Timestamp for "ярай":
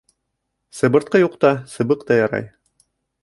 2.21-2.47